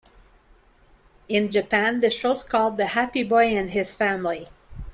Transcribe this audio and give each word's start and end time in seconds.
In 1.29 1.51
Japan 1.51 1.99
the 1.99 2.09
show's 2.09 2.43
called 2.43 2.77
'The 2.77 2.87
Happy 2.87 3.21
Boy 3.23 3.55
and 3.55 3.69
His 3.69 3.93
Family. 3.93 4.45